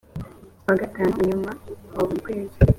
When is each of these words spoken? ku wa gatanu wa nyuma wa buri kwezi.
ku 0.61 0.65
wa 0.69 0.75
gatanu 0.81 1.09
wa 1.17 1.23
nyuma 1.29 1.51
wa 1.95 2.03
buri 2.07 2.21
kwezi. 2.25 2.57